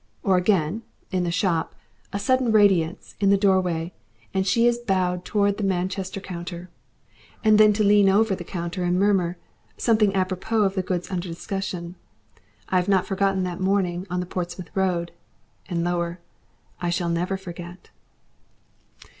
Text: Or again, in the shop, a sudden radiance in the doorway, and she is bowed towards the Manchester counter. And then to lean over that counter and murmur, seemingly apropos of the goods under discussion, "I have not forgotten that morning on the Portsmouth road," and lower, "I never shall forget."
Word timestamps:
Or 0.23 0.35
again, 0.35 0.81
in 1.11 1.25
the 1.25 1.29
shop, 1.31 1.75
a 2.11 2.17
sudden 2.17 2.51
radiance 2.51 3.13
in 3.19 3.29
the 3.29 3.37
doorway, 3.37 3.93
and 4.33 4.47
she 4.47 4.65
is 4.65 4.79
bowed 4.79 5.23
towards 5.23 5.57
the 5.57 5.63
Manchester 5.63 6.19
counter. 6.19 6.71
And 7.43 7.59
then 7.59 7.71
to 7.73 7.83
lean 7.83 8.09
over 8.09 8.33
that 8.33 8.43
counter 8.45 8.83
and 8.83 8.97
murmur, 8.99 9.37
seemingly 9.77 10.15
apropos 10.15 10.63
of 10.63 10.73
the 10.73 10.81
goods 10.81 11.11
under 11.11 11.27
discussion, 11.29 11.93
"I 12.67 12.77
have 12.77 12.89
not 12.89 13.05
forgotten 13.05 13.43
that 13.43 13.59
morning 13.61 14.07
on 14.09 14.21
the 14.21 14.25
Portsmouth 14.25 14.71
road," 14.75 15.11
and 15.69 15.83
lower, 15.83 16.19
"I 16.81 16.91
never 17.07 17.37
shall 17.37 17.43
forget." 17.45 17.91